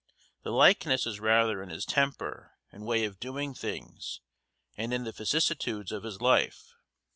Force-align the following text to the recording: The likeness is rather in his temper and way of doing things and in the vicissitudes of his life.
The 0.41 0.49
likeness 0.49 1.05
is 1.05 1.19
rather 1.19 1.61
in 1.61 1.69
his 1.69 1.85
temper 1.85 2.53
and 2.71 2.87
way 2.87 3.05
of 3.05 3.19
doing 3.19 3.53
things 3.53 4.19
and 4.75 4.91
in 4.91 5.03
the 5.03 5.11
vicissitudes 5.11 5.91
of 5.91 6.01
his 6.01 6.19
life. 6.19 6.73